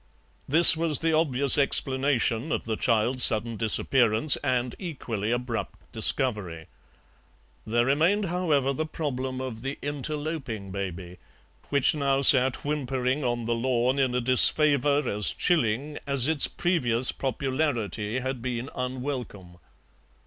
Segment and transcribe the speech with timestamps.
[0.47, 6.65] This was the obvious explanation of the child's sudden disappearance and equally abrupt discovery.
[7.67, 11.17] There remained, however, the problem of the interloping baby,
[11.69, 17.11] which now sat whimpering on the lawn in a disfavour as chilling as its previous
[17.11, 19.57] popularity had been unwelcome.